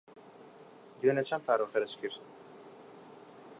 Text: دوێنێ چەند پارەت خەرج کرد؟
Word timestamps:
دوێنێ 0.99 1.23
چەند 1.29 1.43
پارەت 1.47 1.69
خەرج 1.73 1.91
کرد؟ 2.01 2.23